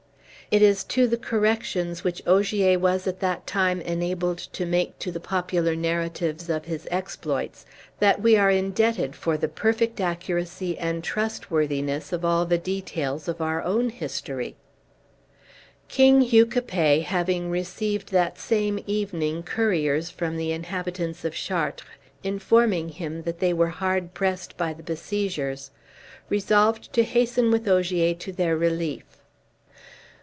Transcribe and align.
It 0.49 0.61
is 0.61 0.83
to 0.95 1.07
the 1.07 1.15
corrections 1.15 2.03
which 2.03 2.21
Ogier 2.27 2.77
was 2.77 3.07
at 3.07 3.21
that 3.21 3.47
time 3.47 3.79
enabled 3.79 4.37
to 4.39 4.65
make 4.65 4.99
to 4.99 5.09
the 5.09 5.21
popular 5.21 5.77
narratives 5.77 6.49
of 6.49 6.65
his 6.65 6.89
exploits 6.91 7.65
that 7.99 8.21
we 8.21 8.35
are 8.35 8.51
indebted 8.51 9.15
for 9.15 9.37
the 9.37 9.47
perfect 9.47 10.01
accuracy 10.01 10.77
and 10.77 11.05
trustworthiness 11.05 12.11
of 12.11 12.25
all 12.25 12.45
the 12.45 12.57
details 12.57 13.29
of 13.29 13.39
our 13.39 13.63
own 13.63 13.91
history. 13.91 14.57
King 15.87 16.19
Hugh 16.19 16.45
Capet, 16.47 17.03
having 17.03 17.49
received 17.49 18.11
that 18.11 18.37
same 18.37 18.77
evening 18.85 19.43
couriers 19.43 20.09
from 20.09 20.35
the 20.35 20.51
inhabitants 20.51 21.23
of 21.23 21.33
Chartres, 21.33 21.87
informing 22.25 22.89
him 22.89 23.21
that 23.23 23.39
they 23.39 23.53
were 23.53 23.69
hard 23.69 24.13
pressed 24.13 24.57
by 24.57 24.73
the 24.73 24.83
besiegers, 24.83 25.71
resolved 26.27 26.91
to 26.91 27.03
hasten 27.05 27.51
with 27.51 27.69
Ogier 27.69 28.13
to 28.15 28.33
their 28.33 28.57
relief. 28.57 29.03